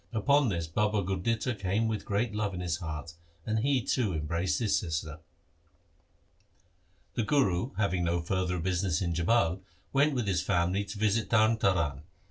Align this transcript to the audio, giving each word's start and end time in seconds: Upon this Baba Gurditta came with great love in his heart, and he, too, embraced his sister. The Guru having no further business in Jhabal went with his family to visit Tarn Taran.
Upon 0.13 0.49
this 0.49 0.65
Baba 0.65 1.03
Gurditta 1.03 1.53
came 1.59 1.87
with 1.87 2.05
great 2.05 2.33
love 2.33 2.55
in 2.55 2.59
his 2.59 2.77
heart, 2.77 3.13
and 3.45 3.59
he, 3.59 3.83
too, 3.83 4.13
embraced 4.13 4.57
his 4.57 4.75
sister. 4.75 5.19
The 7.13 7.21
Guru 7.21 7.75
having 7.75 8.03
no 8.03 8.19
further 8.19 8.57
business 8.57 8.99
in 9.03 9.13
Jhabal 9.13 9.61
went 9.93 10.15
with 10.15 10.25
his 10.25 10.41
family 10.41 10.85
to 10.85 10.97
visit 10.97 11.29
Tarn 11.29 11.57
Taran. 11.57 12.01